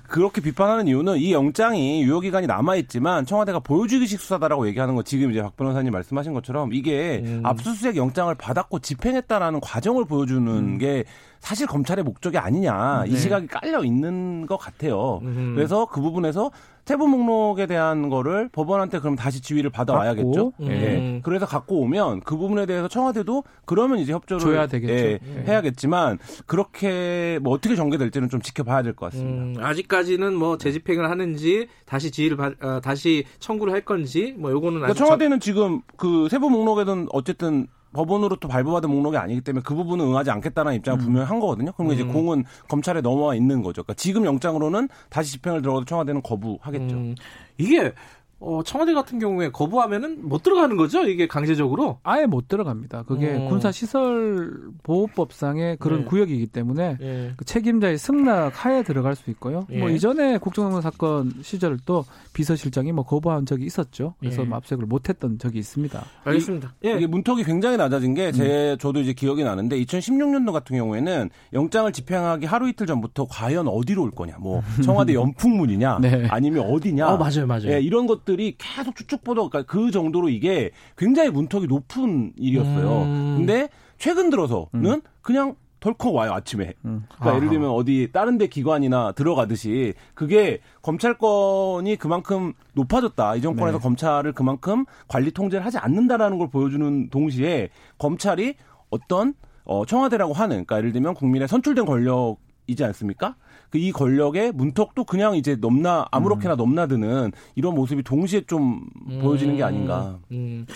그렇게 0.09 0.41
비판하는 0.41 0.89
이유는 0.89 1.19
이 1.19 1.33
영장이 1.33 2.03
유효기간이 2.03 2.47
남아있지만 2.47 3.27
청와대가 3.27 3.59
보여주기식 3.59 4.21
수사다라고 4.21 4.67
얘기하는 4.69 4.95
거 4.95 5.03
지금 5.03 5.31
이제 5.31 5.43
박 5.43 5.57
변호사님 5.57 5.93
말씀하신 5.93 6.33
것처럼 6.33 6.73
이게 6.73 7.23
음. 7.25 7.43
압수수색 7.45 7.97
영장을 7.97 8.35
받았고 8.35 8.79
집행했다라는 8.79 9.61
과정을 9.61 10.05
보여주는 10.05 10.47
음. 10.53 10.79
게 10.79 11.05
사실 11.41 11.67
검찰의 11.67 12.05
목적이 12.05 12.39
아니냐 12.39 13.05
이 13.07 13.13
네. 13.13 13.17
시각이 13.17 13.47
깔려 13.47 13.85
있는 13.85 14.47
것 14.47 14.57
같아요. 14.57 15.21
음. 15.23 15.53
그래서 15.55 15.87
그 15.87 16.01
부분에서 16.01 16.51
세부 16.87 17.09
목록에 17.09 17.67
대한 17.67 18.09
거를 18.09 18.49
법원한테 18.53 19.01
그럼 19.01 19.17
다시 19.17 19.43
지위를 19.43 19.71
받아와야겠죠. 19.71 20.53
받고, 20.53 20.55
음. 20.61 20.71
예. 20.71 21.21
그래서 21.25 21.45
갖고 21.45 21.81
오면 21.81 22.21
그 22.21 22.37
부분에 22.37 22.65
대해서 22.65 22.87
청와대도 22.87 23.43
그러면 23.65 23.99
이제 23.99 24.13
협조를 24.13 24.41
줘야 24.41 24.67
되겠죠. 24.69 24.95
예, 24.95 25.19
예. 25.21 25.45
해야겠지만 25.49 26.19
그렇게 26.47 27.41
뭐 27.43 27.53
어떻게 27.53 27.75
전개될지는 27.75 28.29
좀 28.29 28.41
지켜봐야 28.41 28.83
될 28.83 28.95
것 28.95 29.11
같습니다. 29.11 29.61
음, 29.61 29.67
아직까지는 29.67 30.35
뭐 30.35 30.57
재집행을 30.59 31.11
하는지 31.11 31.67
다시 31.87 32.13
지위를 32.13 32.37
받, 32.37 32.53
어, 32.63 32.81
다시 32.81 33.25
청구를 33.41 33.73
할 33.73 33.81
건지 33.81 34.35
뭐 34.39 34.53
요거는 34.53 34.79
그러니까 34.79 34.93
아직 34.93 34.99
청와대는 35.01 35.41
지금 35.41 35.83
그 35.97 36.29
세부 36.31 36.49
목록에는 36.51 37.09
어쨌든 37.13 37.67
법원으로 37.97 38.37
또 38.37 38.47
발부받은 38.49 38.89
목록이 38.91 39.17
아니기 39.17 39.41
때문에 39.41 39.63
그 39.65 39.75
부분은 39.75 40.05
응하지 40.05 40.31
않겠다는 40.31 40.75
입장을 40.75 40.99
분명히 41.01 41.27
한 41.27 41.41
거거든요. 41.41 41.73
그러면 41.73 41.95
이제 41.95 42.05
음. 42.05 42.13
공은 42.13 42.45
검찰에 42.69 43.01
넘어와 43.01 43.35
있는 43.35 43.63
거죠. 43.63 43.83
그러니까 43.83 43.95
지금 43.95 44.25
영장으로는 44.25 44.89
다시 45.09 45.33
집행을 45.33 45.63
들어가도 45.63 45.85
청와대는 45.87 46.23
거부하겠죠. 46.23 46.95
음, 46.95 47.15
이게 47.59 47.93
어, 48.39 48.61
청와대 48.63 48.93
같은 48.93 49.19
경우에 49.19 49.51
거부하면은 49.51 50.29
못 50.29 50.43
들어가는 50.43 50.77
거죠? 50.77 51.05
이게 51.05 51.27
강제적으로? 51.27 52.01
아예 52.03 52.27
못 52.27 52.49
들어갑니다. 52.49 53.05
그게 53.05 53.35
어. 53.35 53.49
군사시설보호법상의 53.49 55.79
그런 55.79 56.01
네. 56.01 56.05
구역이기 56.05 56.49
때문에 56.49 56.99
예. 57.01 57.33
그 57.37 57.47
책임자의 57.47 57.97
승낙 57.97 58.53
하에 58.55 58.83
들어갈 58.83 59.17
수 59.17 59.31
있고요. 59.31 59.67
예. 59.71 59.79
뭐 59.79 59.89
이전에 59.89 60.37
국정농단 60.37 60.83
사건 60.83 61.33
시절 61.41 61.79
또 61.87 62.05
비서실장이 62.35 62.93
뭐 62.93 63.05
거부한 63.05 63.47
적이 63.47 63.65
있었죠. 63.65 64.13
그래서 64.21 64.43
예. 64.43 64.47
뭐 64.47 64.59
압색을 64.59 64.85
못 64.85 65.09
했던 65.09 65.39
적이 65.39 65.61
있습니다. 65.61 66.05
알겠습니다. 66.25 66.75
예. 66.85 66.97
이게 66.97 67.07
문턱이 67.07 67.43
굉장히 67.45 67.79
낮아진 67.79 68.13
게 68.13 68.27
음. 68.27 68.33
제 68.33 68.77
저도 68.79 69.01
이제 69.01 69.15
기억이 69.15 69.45
나는데 69.45 69.83
2016년도 69.83 70.53
같은 70.53 70.77
경우에는 70.77 71.31
영장을 71.55 71.91
집행하기 71.91 72.45
하루 72.45 72.69
이틀 72.69 72.87
전부터 72.87 73.29
과연 73.31 73.67
어디로 73.67 74.03
올 74.03 74.11
거냐, 74.11 74.37
뭐 74.41 74.61
청와대 74.85 75.15
연풍문이냐, 75.15 76.01
네. 76.03 76.27
아니면 76.29 76.67
어디냐, 76.67 77.09
어, 77.09 77.17
맞아요, 77.17 77.47
맞아요. 77.47 77.73
예, 77.73 77.81
이런 77.81 78.07
것 78.07 78.26
들이 78.27 78.57
계속 78.59 78.95
쭉쭉 78.95 79.25
뻗어 79.25 79.49
그러니까 79.49 79.63
그 79.73 79.91
정도로 79.91 80.29
이게 80.29 80.71
굉장히 80.99 81.31
문턱이 81.31 81.67
높은 81.67 82.35
일이었어요. 82.37 83.03
음. 83.05 83.35
근데 83.39 83.71
최근 83.97 84.29
들어서는 84.29 84.67
음. 84.75 85.01
그냥 85.23 85.57
덜컥 85.81 86.15
와요 86.15 86.33
아침에. 86.33 86.75
음. 86.85 87.05
그러니까 87.09 87.31
아하. 87.31 87.37
예를 87.37 87.49
들면 87.49 87.71
어디 87.71 88.11
다른 88.13 88.39
데 88.39 88.49
기관이나 88.49 89.13
들어가듯이 89.13 89.95
그게 90.15 90.61
검찰권이 90.83 91.97
그만큼 91.97 92.53
높아졌다. 92.75 93.37
이 93.37 93.41
정권에서 93.41 93.79
네. 93.79 93.83
검찰을 93.83 94.33
그만큼 94.33 94.85
관리 95.09 95.31
통제를 95.31 95.65
하지 95.65 95.79
않는다라는 95.79 96.39
걸 96.39 96.51
보여주는 96.51 97.09
동시에 97.11 97.71
검찰이 97.99 98.57
어떤 98.91 99.35
어 99.65 99.85
청와대라고 99.85 100.33
하는 100.33 100.65
그러니까 100.65 100.79
예를 100.79 100.93
들면 100.93 101.15
국민의 101.15 101.49
선출된 101.49 101.87
권력이지 101.87 102.85
않습니까? 102.85 103.37
그이 103.71 103.93
권력의 103.93 104.53
문턱도 104.53 105.05
그냥 105.05 105.35
이제 105.37 105.57
넘나 105.57 106.07
아무렇게나 106.11 106.55
음. 106.55 106.57
넘나드는 106.57 107.33
이런 107.55 107.75
모습이 107.75 108.03
동시에 108.03 108.43
좀 108.47 108.87
보여지는 109.21 109.57
게 109.57 109.63
아닌가. 109.63 110.19
음, 110.33 110.67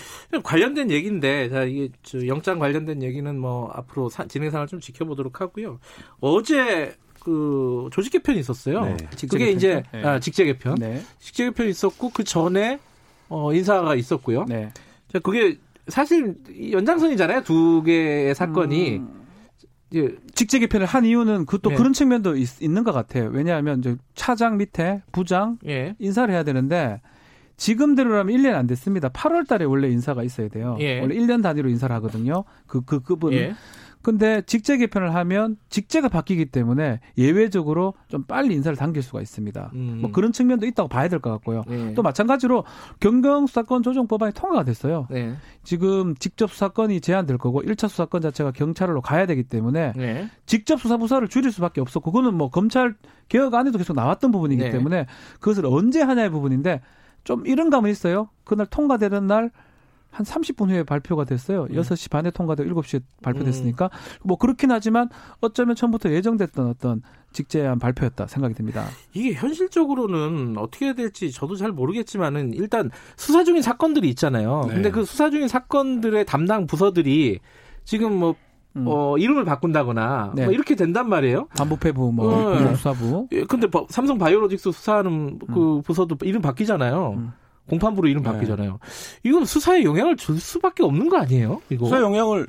관련된 0.43 0.91
얘기인데, 0.91 1.49
자, 1.49 1.63
이게 1.63 1.89
저 2.03 2.25
영장 2.27 2.59
관련된 2.59 3.01
얘기는 3.01 3.39
뭐 3.39 3.69
앞으로 3.73 4.09
사- 4.09 4.25
진행 4.27 4.51
상황을 4.51 4.67
좀 4.67 4.79
지켜보도록 4.79 5.41
하고요. 5.41 5.79
어제 6.19 6.95
그 7.19 7.87
조직 7.91 8.11
개편이 8.13 8.39
있었어요. 8.39 8.83
네. 8.83 8.97
그게 9.29 9.51
이제 9.51 9.67
개편이죠? 9.75 9.89
네. 9.93 10.03
아, 10.03 10.19
직제 10.19 10.45
개편. 10.45 10.75
네. 10.75 11.01
직제 11.19 11.45
개편이 11.45 11.69
있었고 11.69 12.09
그 12.09 12.23
전에 12.23 12.79
어, 13.29 13.53
인사가 13.53 13.95
있었고요. 13.95 14.45
네. 14.47 14.71
자, 15.13 15.19
그게 15.19 15.57
사실 15.87 16.35
이 16.49 16.73
연장선이잖아요. 16.73 17.43
두 17.43 17.83
개의 17.83 18.35
사건이. 18.35 18.97
음. 18.97 19.20
이제 19.91 20.17
직제 20.33 20.59
개편을 20.59 20.85
한 20.87 21.05
이유는 21.05 21.45
그또 21.45 21.69
네. 21.69 21.75
그런 21.75 21.91
측면도 21.93 22.37
있, 22.37 22.47
는것 22.61 22.93
같아요. 22.93 23.29
왜냐하면 23.31 23.79
이제 23.79 23.97
차장 24.15 24.57
밑에 24.57 25.01
부장 25.11 25.57
예. 25.67 25.95
인사를 25.99 26.33
해야 26.33 26.43
되는데 26.43 27.01
지금대로라면 27.57 28.35
1년 28.35 28.55
안 28.55 28.65
됐습니다. 28.67 29.09
8월 29.09 29.47
달에 29.47 29.65
원래 29.65 29.89
인사가 29.89 30.23
있어야 30.23 30.47
돼요. 30.47 30.77
예. 30.79 30.99
원래 30.99 31.15
1년 31.15 31.43
단위로 31.43 31.69
인사를 31.69 31.93
하거든요. 31.97 32.45
그, 32.65 32.81
그, 32.81 33.01
그분은. 33.01 33.37
예. 33.37 33.55
근데 34.01 34.41
직제 34.41 34.77
개편을 34.77 35.13
하면 35.15 35.57
직제가 35.69 36.09
바뀌기 36.09 36.45
때문에 36.45 36.99
예외적으로 37.17 37.93
좀 38.07 38.23
빨리 38.23 38.55
인사를 38.55 38.75
당길 38.75 39.03
수가 39.03 39.21
있습니다. 39.21 39.71
음. 39.73 39.99
뭐 40.01 40.11
그런 40.11 40.31
측면도 40.31 40.65
있다고 40.65 40.89
봐야 40.89 41.07
될 41.07 41.19
것 41.19 41.29
같고요. 41.31 41.63
예. 41.69 41.93
또 41.93 42.01
마찬가지로 42.01 42.63
경경 42.99 43.47
수사권 43.47 43.83
조정 43.83 44.07
법안이 44.07 44.33
통과가 44.33 44.63
됐어요. 44.63 45.07
네. 45.09 45.35
지금 45.63 46.15
직접 46.15 46.49
수사권이 46.51 46.99
제한될 47.01 47.37
거고 47.37 47.61
1차 47.61 47.87
수사권 47.89 48.21
자체가 48.21 48.51
경찰로 48.51 49.01
가야 49.01 49.25
되기 49.25 49.43
때문에 49.43 49.93
네. 49.95 50.29
직접 50.45 50.79
수사 50.81 50.97
부서를 50.97 51.27
줄일 51.27 51.51
수밖에 51.51 51.79
없었고 51.81 52.11
그거는 52.11 52.33
뭐 52.35 52.49
검찰 52.49 52.95
개혁 53.29 53.53
안에도 53.53 53.77
계속 53.77 53.93
나왔던 53.95 54.31
부분이기 54.31 54.63
네. 54.63 54.71
때문에 54.71 55.05
그것을 55.39 55.65
언제 55.65 56.01
하냐의 56.01 56.29
부분인데 56.31 56.81
좀 57.23 57.45
이런 57.45 57.69
감은 57.69 57.89
있어요. 57.91 58.29
그날 58.43 58.65
통과되는 58.65 59.27
날 59.27 59.51
한 60.11 60.25
30분 60.25 60.69
후에 60.69 60.83
발표가 60.83 61.23
됐어요. 61.23 61.63
음. 61.71 61.75
6시 61.75 62.11
반에 62.11 62.31
통과되고 62.31 62.69
7시에 62.81 63.01
발표됐으니까 63.23 63.89
뭐 64.23 64.37
그렇긴 64.37 64.69
하지만 64.71 65.09
어쩌면 65.39 65.75
처음부터 65.75 66.11
예정됐던 66.11 66.67
어떤 66.67 67.01
직제한 67.31 67.79
발표였다 67.79 68.27
생각이 68.27 68.53
듭니다. 68.53 68.85
이게 69.13 69.33
현실적으로는 69.33 70.57
어떻게 70.57 70.85
해야 70.85 70.93
될지 70.93 71.31
저도 71.31 71.55
잘 71.55 71.71
모르겠지만은 71.71 72.53
일단 72.53 72.91
수사 73.15 73.43
중인 73.45 73.61
사건들이 73.61 74.09
있잖아요. 74.09 74.65
네. 74.67 74.73
근데 74.75 74.91
그 74.91 75.05
수사 75.05 75.29
중인 75.29 75.47
사건들의 75.47 76.25
담당 76.25 76.67
부서들이 76.67 77.39
지금 77.85 78.19
뭐 78.19 78.35
음. 78.75 78.85
어, 78.87 79.17
이름을 79.17 79.43
바꾼다거나 79.45 80.33
네. 80.35 80.45
뭐 80.45 80.53
이렇게 80.53 80.75
된단 80.75 81.07
말이에요. 81.09 81.47
반부패부 81.57 82.11
뭐 82.13 82.55
네. 82.59 82.75
수사부 82.75 83.27
예, 83.31 83.43
근데 83.43 83.67
버- 83.67 83.85
삼성 83.89 84.17
바이오로직스 84.17 84.71
수사하는 84.71 85.39
그 85.53 85.81
부서도 85.85 86.17
이름 86.23 86.41
바뀌잖아요. 86.41 87.31
음. 87.71 87.79
공판부로 87.79 88.07
이름 88.07 88.23
네. 88.23 88.31
바뀌잖아요. 88.31 88.79
이건 89.23 89.45
수사에 89.45 89.83
영향을 89.83 90.17
줄 90.17 90.39
수밖에 90.39 90.83
없는 90.83 91.09
거 91.09 91.17
아니에요? 91.17 91.61
이거. 91.69 91.85
수사 91.85 92.01
영향을 92.01 92.47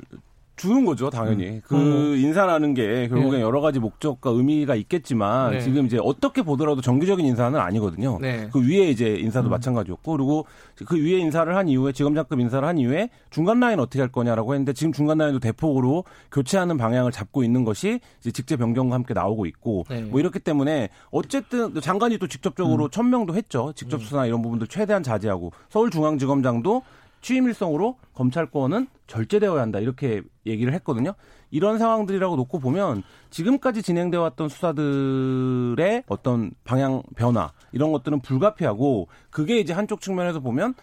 주는 0.55 0.85
거죠, 0.85 1.09
당연히. 1.09 1.61
그 1.65 1.75
음. 1.75 2.15
인사라는 2.15 2.73
게 2.73 3.07
결국엔 3.07 3.39
네. 3.39 3.41
여러 3.41 3.59
가지 3.59 3.79
목적과 3.79 4.29
의미가 4.29 4.75
있겠지만 4.75 5.51
네. 5.51 5.61
지금 5.61 5.85
이제 5.85 5.97
어떻게 5.99 6.43
보더라도 6.43 6.81
정규적인 6.81 7.25
인사는 7.25 7.59
아니거든요. 7.59 8.19
네. 8.21 8.49
그 8.53 8.61
위에 8.61 8.89
이제 8.89 9.15
인사도 9.15 9.49
음. 9.49 9.51
마찬가지였고 9.51 10.11
그리고 10.11 10.45
그 10.85 10.95
위에 10.95 11.17
인사를 11.17 11.53
한 11.55 11.67
이후에 11.67 11.91
지검장급 11.91 12.39
인사를 12.39 12.67
한 12.67 12.77
이후에 12.77 13.09
중간 13.31 13.59
라인 13.59 13.79
어떻게 13.79 13.99
할 13.99 14.11
거냐라고 14.11 14.53
했는데 14.53 14.73
지금 14.73 14.93
중간 14.93 15.17
라인도 15.17 15.39
대폭으로 15.39 16.03
교체하는 16.31 16.77
방향을 16.77 17.11
잡고 17.11 17.43
있는 17.43 17.63
것이 17.63 17.99
이제 18.19 18.31
직제 18.31 18.55
변경과 18.55 18.93
함께 18.95 19.13
나오고 19.15 19.47
있고 19.47 19.85
네. 19.89 20.01
뭐 20.03 20.19
이렇기 20.19 20.39
때문에 20.39 20.89
어쨌든 21.09 21.73
장관이 21.81 22.19
또 22.19 22.27
직접적으로 22.27 22.89
천명도 22.89 23.33
했죠. 23.35 23.73
직접 23.75 24.01
수사나 24.01 24.27
이런 24.27 24.41
부분들 24.43 24.67
최대한 24.67 25.01
자제하고 25.01 25.51
서울중앙지검장도 25.69 26.83
취임 27.23 27.47
일성으로 27.47 27.97
검찰권은 28.13 28.87
절제되어야 29.07 29.61
한다 29.61 29.79
이렇게 29.79 30.21
얘기를 30.45 30.73
했거든요. 30.73 31.13
이런 31.49 31.79
상황들이라고 31.79 32.35
놓고 32.35 32.59
보면 32.59 33.01
지금까지 33.31 33.81
진행되어 33.81 34.21
왔던 34.21 34.49
수사들의 34.49 36.03
어떤 36.07 36.51
방향 36.63 37.01
변화 37.15 37.51
이런 37.71 37.91
것들은 37.91 38.19
불가피하고 38.19 39.07
그게 39.31 39.59
이제 39.59 39.73
한쪽 39.73 40.01
측면에서 40.01 40.39
보면 40.39 40.75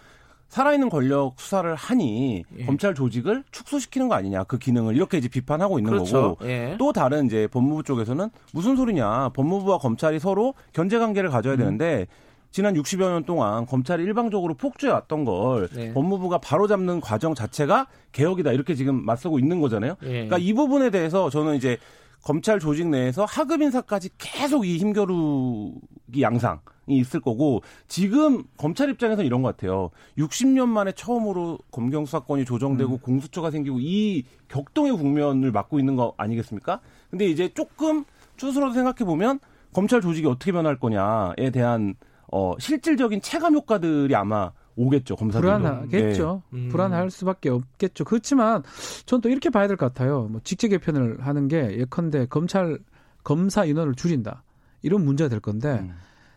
살아있는 0.48 0.88
권력 0.88 1.34
수사를 1.38 1.72
하니 1.76 2.44
예. 2.58 2.64
검찰 2.64 2.94
조직을 2.94 3.44
축소시키는 3.52 4.08
거 4.08 4.16
아니냐 4.16 4.44
그 4.44 4.58
기능을 4.58 4.96
이렇게 4.96 5.18
이제 5.18 5.28
비판하고 5.28 5.78
있는 5.78 5.92
그렇죠. 5.92 6.36
거고 6.36 6.48
예. 6.48 6.74
또 6.78 6.92
다른 6.92 7.26
이제 7.26 7.46
법무부 7.48 7.84
쪽에서는 7.84 8.30
무슨 8.52 8.76
소리냐 8.76 9.28
법무부와 9.30 9.78
검찰이 9.78 10.18
서로 10.18 10.54
견제 10.72 10.98
관계를 10.98 11.30
가져야 11.30 11.56
되는데 11.56 12.06
지난 12.50 12.74
60여 12.74 13.08
년 13.08 13.24
동안 13.24 13.64
검찰이 13.64 14.02
일방적으로 14.02 14.54
폭주해 14.54 14.92
왔던 14.92 15.24
걸 15.24 15.68
네. 15.68 15.92
법무부가 15.92 16.38
바로잡는 16.38 17.00
과정 17.00 17.34
자체가 17.34 17.86
개혁이다 18.12 18.52
이렇게 18.52 18.74
지금 18.74 19.04
맞서고 19.04 19.38
있는 19.38 19.60
거잖아요. 19.60 19.96
예. 20.02 20.08
그러니까 20.08 20.38
이 20.38 20.52
부분에 20.52 20.90
대해서 20.90 21.30
저는 21.30 21.56
이제 21.56 21.78
검찰 22.22 22.58
조직 22.58 22.88
내에서 22.88 23.24
하급 23.24 23.62
인사까지 23.62 24.10
계속 24.18 24.66
이 24.66 24.76
힘겨루기 24.78 26.20
양상이 26.20 26.58
있을 26.88 27.20
거고 27.20 27.62
지금 27.86 28.42
검찰 28.56 28.90
입장에서는 28.90 29.24
이런 29.24 29.42
것 29.42 29.56
같아요. 29.56 29.90
60년 30.18 30.66
만에 30.66 30.92
처음으로 30.92 31.58
검경 31.70 32.04
수사권이 32.04 32.44
조정되고 32.44 32.98
공수처가 32.98 33.50
생기고 33.50 33.78
이 33.80 34.24
격동의 34.48 34.92
국면을 34.92 35.52
맞고 35.52 35.78
있는 35.78 35.96
거 35.96 36.14
아니겠습니까? 36.18 36.80
근데 37.10 37.26
이제 37.26 37.48
조금 37.54 38.04
추스러서 38.36 38.74
생각해 38.74 39.06
보면 39.06 39.38
검찰 39.72 40.00
조직이 40.00 40.26
어떻게 40.26 40.52
변할 40.52 40.78
거냐에 40.78 41.50
대한 41.52 41.94
어 42.32 42.54
실질적인 42.58 43.20
체감 43.22 43.54
효과들이 43.54 44.14
아마 44.14 44.52
오겠죠 44.76 45.16
검사들 45.16 45.40
불안하겠죠. 45.42 46.42
네. 46.50 46.58
음. 46.58 46.68
불안할 46.68 47.10
수밖에 47.10 47.50
없겠죠. 47.50 48.04
그렇지만 48.04 48.62
전 49.06 49.20
또 49.20 49.28
이렇게 49.28 49.50
봐야 49.50 49.66
될 49.66 49.76
것 49.76 49.92
같아요. 49.92 50.28
뭐 50.30 50.40
직제 50.44 50.68
개편을 50.68 51.26
하는 51.26 51.48
게 51.48 51.76
예컨대 51.78 52.26
검찰 52.26 52.78
검사 53.24 53.64
인원을 53.64 53.94
줄인다 53.94 54.42
이런 54.82 55.04
문제가 55.04 55.28
될 55.28 55.40
건데 55.40 55.80
음. 55.82 55.92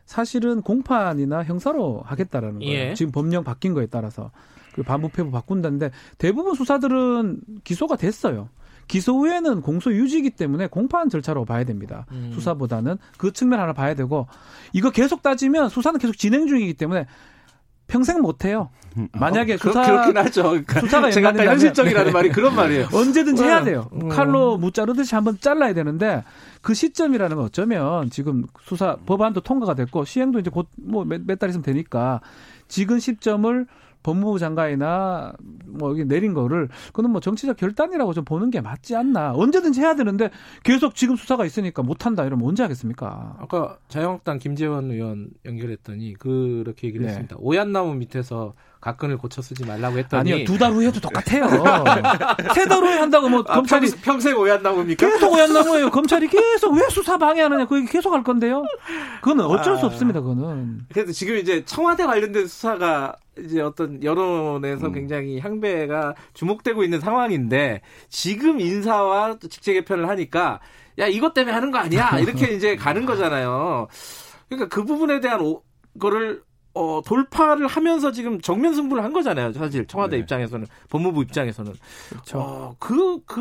사실은 0.05 0.61
공판이나 0.61 1.43
형사로 1.43 2.01
하겠다라는 2.05 2.59
거예요. 2.59 2.73
예. 2.89 2.93
지금 2.93 3.11
법령 3.13 3.43
바뀐 3.45 3.73
거에 3.73 3.85
따라서 3.85 4.31
그리고 4.73 4.87
반부패부 4.87 5.31
바꾼다는데 5.31 5.91
대부분 6.17 6.55
수사들은 6.55 7.39
기소가 7.63 7.95
됐어요. 7.95 8.49
기소 8.87 9.17
후에는 9.19 9.61
공소 9.61 9.91
유지이기 9.91 10.31
때문에 10.31 10.67
공판 10.67 11.09
절차로 11.09 11.45
봐야 11.45 11.63
됩니다. 11.63 12.05
음. 12.11 12.31
수사보다는 12.33 12.97
그 13.17 13.31
측면 13.31 13.59
하나 13.59 13.73
봐야 13.73 13.93
되고 13.95 14.27
이거 14.73 14.91
계속 14.91 15.21
따지면 15.23 15.69
수사는 15.69 15.99
계속 15.99 16.17
진행 16.17 16.47
중이기 16.47 16.73
때문에 16.75 17.05
평생 17.87 18.21
못 18.21 18.45
해요. 18.45 18.69
만약에 19.13 19.57
그, 19.57 19.69
수사 19.69 19.83
그렇긴 19.85 20.17
하죠. 20.17 20.43
그러니까 20.43 20.79
수사가 20.81 21.09
제가 21.11 21.29
아까 21.29 21.39
연관된다면- 21.39 21.51
현실적이라는 21.51 22.13
말이 22.13 22.29
그런 22.29 22.55
말이에요. 22.55 22.87
언제든지 22.93 23.43
해야 23.43 23.59
음. 23.59 23.65
돼요. 23.65 23.89
음. 23.93 24.07
칼로 24.09 24.57
무 24.57 24.71
자르듯이 24.71 25.15
한번 25.15 25.37
잘라야 25.39 25.73
되는데 25.73 26.23
그 26.61 26.73
시점이라는 26.75 27.35
건 27.35 27.45
어쩌면 27.45 28.09
지금 28.11 28.45
수사 28.63 28.95
법안도 29.05 29.41
통과가 29.41 29.73
됐고 29.75 30.05
시행도 30.05 30.39
이제 30.39 30.49
곧 30.51 30.67
뭐 30.77 31.03
몇달 31.05 31.49
있으면 31.49 31.63
되니까 31.63 32.21
지금 32.67 32.99
시점을 32.99 33.65
법무부 34.03 34.37
장관이나 34.39 35.33
뭐 35.67 35.89
여기 35.91 36.05
내린 36.05 36.33
거를 36.33 36.69
그는 36.91 37.09
뭐 37.09 37.21
정치적 37.21 37.57
결단이라고 37.57 38.13
좀 38.13 38.25
보는 38.25 38.49
게 38.51 38.61
맞지 38.61 38.95
않나. 38.95 39.33
언제든지 39.35 39.79
해야 39.81 39.95
되는데 39.95 40.29
계속 40.63 40.95
지금 40.95 41.15
수사가 41.15 41.45
있으니까 41.45 41.81
못 41.81 42.05
한다 42.05 42.25
이러면 42.25 42.47
언제 42.47 42.61
하겠습니까? 42.63 43.35
아까 43.39 43.77
자유한국당 43.87 44.37
김재원 44.39 44.91
의원 44.91 45.29
연결했더니 45.45 46.13
그렇게 46.15 46.87
얘기를 46.87 47.05
네. 47.05 47.09
했습니다. 47.11 47.35
오얏나무 47.39 47.95
밑에서 47.95 48.53
각근을 48.81 49.17
고쳐 49.17 49.41
쓰지 49.41 49.65
말라고 49.65 49.97
했더니 49.97 50.33
아니요 50.33 50.45
두 50.45 50.57
달 50.57 50.73
후에 50.73 50.91
도 50.91 50.99
똑같아요. 50.99 51.45
세 52.53 52.65
달 52.67 52.83
후에 52.83 52.97
한다고 52.97 53.29
뭐 53.29 53.39
아, 53.47 53.55
검찰이 53.55 53.87
평생, 54.01 54.01
평생 54.33 54.37
오얏나무입니까? 54.37 55.07
계속 55.07 55.31
오얏나무예요. 55.31 55.89
검찰이 55.89 56.27
계속 56.27 56.73
왜 56.73 56.81
수사 56.89 57.17
방해하느냐. 57.17 57.65
그 57.65 57.77
얘기 57.77 57.87
계속 57.87 58.11
할 58.13 58.23
건데요. 58.23 58.63
그거는 59.21 59.45
어쩔 59.45 59.77
수 59.77 59.85
아. 59.85 59.87
없습니다. 59.87 60.19
그거는. 60.19 60.81
그래도 60.91 61.13
지금 61.13 61.37
이제 61.37 61.63
청와대 61.65 62.05
관련된 62.05 62.47
수사가 62.47 63.15
이제 63.39 63.61
어떤 63.61 64.03
여론에서 64.03 64.87
음. 64.87 64.93
굉장히 64.93 65.39
향배가 65.39 66.15
주목되고 66.33 66.83
있는 66.83 66.99
상황인데 66.99 67.81
지금 68.09 68.59
인사와 68.59 69.39
직제 69.39 69.73
개편을 69.73 70.07
하니까 70.09 70.59
야 70.99 71.07
이것 71.07 71.33
때문에 71.33 71.53
하는 71.53 71.71
거 71.71 71.79
아니야 71.79 72.19
이렇게 72.19 72.53
이제 72.53 72.75
가는 72.75 73.05
거잖아요. 73.05 73.87
그러니까 74.47 74.69
그 74.73 74.83
부분에 74.83 75.19
대한 75.19 75.41
오, 75.41 75.63
거를 75.99 76.43
어, 76.75 77.01
돌파를 77.05 77.67
하면서 77.67 78.11
지금 78.11 78.41
정면 78.41 78.73
승부를 78.73 79.03
한 79.03 79.13
거잖아요. 79.13 79.53
사실 79.53 79.85
청와대 79.85 80.15
네. 80.15 80.21
입장에서는 80.21 80.65
법무부 80.89 81.21
입장에서는 81.23 81.73
그렇죠. 82.09 82.39
어, 82.39 82.75
그, 82.79 83.23
그, 83.25 83.39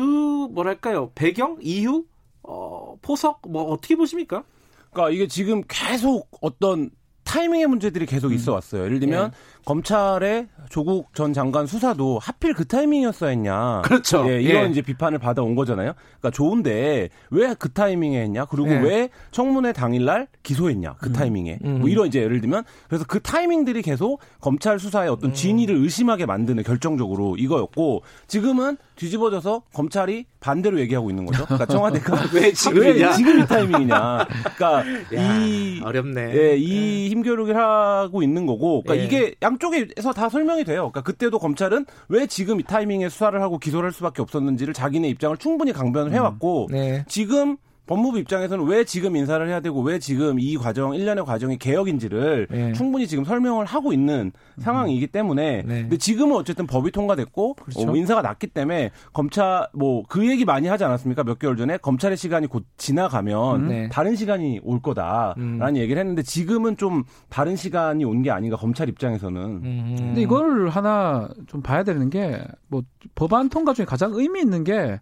뭐랄까요. 0.51 1.11
배경, 1.15 1.57
이유, 1.59 2.05
어, 2.43 2.95
포석, 3.01 3.41
뭐, 3.47 3.63
어떻게 3.63 3.95
보십니까? 3.95 4.43
그러니까 4.91 5.15
이게 5.15 5.27
지금 5.27 5.63
계속 5.67 6.29
어떤 6.41 6.91
타이밍의 7.23 7.67
문제들이 7.67 8.05
계속 8.05 8.27
음. 8.27 8.33
있어 8.33 8.53
왔어요. 8.53 8.83
예를 8.85 8.99
들면 8.99 9.31
예. 9.33 9.52
검찰의 9.65 10.47
조국 10.69 11.13
전 11.15 11.33
장관 11.33 11.65
수사도 11.65 12.19
하필 12.19 12.53
그 12.53 12.65
타이밍이었어야 12.65 13.29
했냐. 13.31 13.81
그렇죠. 13.83 14.25
예, 14.29 14.41
이런 14.41 14.65
예. 14.65 14.69
이제 14.69 14.81
비판을 14.81 15.19
받아온 15.19 15.55
거잖아요. 15.55 15.93
그러니까 16.19 16.29
좋은데 16.31 17.09
왜 17.31 17.53
그 17.63 17.71
타이밍에 17.71 18.21
했냐? 18.23 18.45
그리고 18.45 18.69
예. 18.71 18.79
왜 18.79 19.09
청문회 19.31 19.71
당일날 19.73 20.27
기소했냐? 20.43 20.95
그 20.99 21.13
타이밍에. 21.13 21.59
음. 21.63 21.79
뭐 21.79 21.87
이런 21.87 22.07
이제 22.07 22.21
예를 22.21 22.41
들면 22.41 22.63
그래서 22.89 23.05
그 23.07 23.21
타이밍들이 23.21 23.81
계속 23.81 24.19
검찰 24.41 24.79
수사의 24.79 25.09
어떤 25.09 25.29
음. 25.29 25.33
진위를 25.33 25.75
의심하게 25.77 26.25
만드는 26.25 26.63
결정적으로 26.63 27.37
이거였고 27.37 28.01
지금은 28.27 28.77
뒤집어져서 28.95 29.63
검찰이 29.73 30.25
반대로 30.39 30.79
얘기하고 30.81 31.09
있는 31.09 31.25
거죠. 31.25 31.45
그러니까 31.45 31.65
청와대가 31.67 32.17
왜 32.33 32.51
지금이냐? 32.51 33.07
왜 33.07 33.13
지금 33.13 33.39
이 33.39 33.45
타이밍이냐? 33.47 34.27
그러니까 34.55 34.83
야, 35.15 35.37
이 35.39 35.81
어렵네. 35.83 36.35
예, 36.35 36.57
이 36.57 37.09
힘겨루기를 37.09 37.59
하고 37.59 38.21
있는 38.21 38.45
거고, 38.45 38.83
그러니까 38.83 39.01
예. 39.01 39.07
이게 39.07 39.35
양 39.41 39.52
쪽에서 39.59 40.13
다 40.13 40.29
설명이 40.29 40.63
돼요. 40.63 40.91
그러니까 40.91 41.01
그때도 41.01 41.39
검찰은 41.39 41.85
왜 42.09 42.27
지금 42.27 42.59
이 42.59 42.63
타이밍에 42.63 43.09
수사를 43.09 43.41
하고 43.41 43.57
기소를 43.57 43.87
할 43.87 43.93
수밖에 43.93 44.21
없었는지를 44.21 44.73
자기네 44.73 45.09
입장을 45.09 45.35
충분히 45.37 45.73
강변을 45.73 46.13
해왔고, 46.13 46.67
네. 46.71 47.05
지금 47.07 47.57
법무부 47.85 48.17
입장에서는 48.19 48.65
왜 48.65 48.85
지금 48.85 49.15
인사를 49.15 49.45
해야 49.47 49.59
되고 49.59 49.81
왜 49.81 49.99
지금 49.99 50.39
이 50.39 50.55
과정 50.57 50.95
일련의 50.95 51.25
과정이 51.25 51.57
개혁인지를 51.57 52.47
네. 52.49 52.71
충분히 52.73 53.07
지금 53.07 53.25
설명을 53.25 53.65
하고 53.65 53.91
있는 53.91 54.31
상황이기 54.59 55.07
때문에 55.07 55.63
네. 55.65 55.81
근데 55.81 55.97
지금은 55.97 56.35
어쨌든 56.37 56.65
법이 56.65 56.91
통과됐고 56.91 57.55
그렇죠. 57.55 57.91
어, 57.91 57.95
인사가 57.95 58.21
났기 58.21 58.47
때문에 58.47 58.91
검찰 59.11 59.67
뭐 59.73 60.03
그 60.07 60.27
얘기 60.29 60.45
많이 60.45 60.67
하지 60.67 60.83
않았습니까 60.83 61.23
몇 61.23 61.39
개월 61.39 61.57
전에 61.57 61.77
검찰의 61.77 62.17
시간이 62.17 62.47
곧 62.47 62.65
지나가면 62.77 63.67
네. 63.67 63.89
다른 63.89 64.15
시간이 64.15 64.59
올 64.63 64.81
거다라는 64.81 65.75
음. 65.75 65.77
얘기를 65.77 65.99
했는데 65.99 66.21
지금은 66.23 66.77
좀 66.77 67.03
다른 67.29 67.55
시간이 67.55 68.05
온 68.05 68.23
게 68.23 68.31
아닌가 68.31 68.55
검찰 68.55 68.87
입장에서는 68.89 69.41
음. 69.41 69.95
근데 69.97 70.21
이걸 70.21 70.69
하나 70.69 71.27
좀 71.47 71.61
봐야 71.61 71.83
되는 71.83 72.09
게 72.09 72.41
뭐 72.69 72.81
법안 73.13 73.49
통과 73.49 73.73
중에 73.73 73.85
가장 73.85 74.11
의미 74.13 74.39
있는 74.39 74.63
게 74.63 74.99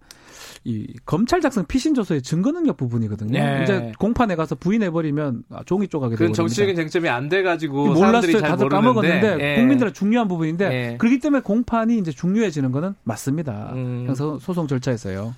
이 0.64 0.94
검찰 1.06 1.42
작성 1.42 1.66
피신 1.66 1.94
조서의 1.94 2.22
증거 2.22 2.52
능력 2.52 2.78
부분이거든요. 2.78 3.32
네. 3.32 3.64
이제 3.64 3.92
공판에 4.00 4.36
가서 4.36 4.56
부인해 4.56 4.92
버리면 4.92 5.44
종이 5.66 5.88
쪼가게 5.88 6.16
그건 6.16 6.28
되거든요. 6.28 6.36
정치적인 6.36 6.76
쟁점이 6.76 7.10
안 7.10 7.30
돼 7.30 7.44
가지고 7.44 7.86
몰랐어요. 7.88 8.06
사람들이 8.06 8.32
잘 8.34 8.42
다들 8.42 8.68
까먹었는데 8.70 9.38
예. 9.40 9.56
국민들의 9.56 9.94
중요한 9.94 10.28
부분인데 10.28 10.66
예. 10.94 10.98
그렇기 10.98 11.20
때문에 11.20 11.42
공판이 11.42 11.98
이제 11.98 12.12
중요해지는 12.12 12.72
거는 12.72 12.94
맞습니다. 13.04 13.72
음. 13.74 14.04
그래서 14.06 14.38
소송 14.40 14.68
절차에서요. 14.68 15.34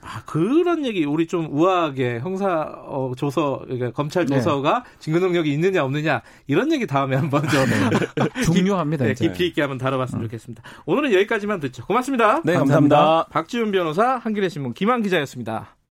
아, 0.00 0.22
그런 0.26 0.84
얘기 0.86 1.04
우리 1.04 1.26
좀 1.26 1.48
우아하게 1.50 2.20
형사 2.20 2.62
어, 2.86 3.12
조서 3.16 3.60
그러니까 3.64 3.90
검찰 3.92 4.26
네. 4.26 4.36
조서가 4.36 4.84
증거 4.98 5.18
능력이 5.18 5.52
있느냐 5.52 5.84
없느냐 5.84 6.22
이런 6.46 6.72
얘기 6.72 6.86
다음에 6.86 7.16
한번 7.16 7.42
좀 7.48 7.64
중요합니다. 8.54 9.04
네, 9.04 9.12
이제. 9.12 9.26
깊이 9.28 9.46
있게 9.48 9.62
한번 9.62 9.78
다뤄봤으면 9.78 10.24
좋겠습니다. 10.24 10.62
오늘은 10.86 11.12
여기까지만 11.12 11.60
듣죠. 11.60 11.84
고맙습니다. 11.86 12.42
네 12.44 12.54
감사합니다. 12.54 12.96
감사합니다. 12.96 13.26
박지훈 13.30 13.72
변호사, 13.72 14.16
한겨레 14.16 14.48
신문 14.48 14.74
김한 14.74 15.02
기자였습니다. 15.02 15.77